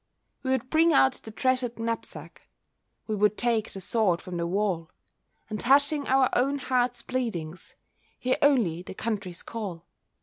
We 0.41 0.49
would 0.49 0.71
bring 0.71 0.93
out 0.93 1.13
the 1.13 1.29
treasured 1.29 1.77
knapsack, 1.77 2.47
We 3.05 3.13
would 3.13 3.37
take 3.37 3.69
the 3.71 3.79
sword 3.79 4.19
from 4.19 4.37
the 4.37 4.47
wall, 4.47 4.89
And 5.47 5.61
hushing 5.61 6.07
our 6.07 6.27
own 6.33 6.57
hearts' 6.57 7.03
pleadings, 7.03 7.75
Hear 8.17 8.37
only 8.41 8.81
the 8.81 8.95
country's 8.95 9.43
call. 9.43 9.85